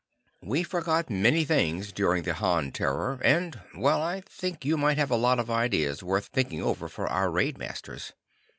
We 0.41 0.63
forgot 0.63 1.11
many 1.11 1.45
things 1.45 1.91
during 1.91 2.23
the 2.23 2.33
Han 2.33 2.71
terror, 2.71 3.19
and 3.23 3.59
well, 3.77 4.01
I 4.01 4.21
think 4.21 4.65
you 4.65 4.75
might 4.75 4.97
have 4.97 5.11
a 5.11 5.15
lot 5.15 5.37
of 5.37 5.51
ideas 5.51 6.01
worth 6.01 6.25
thinking 6.33 6.63
over 6.63 6.89
for 6.89 7.05
our 7.07 7.29
raid 7.29 7.59
masters. 7.59 8.11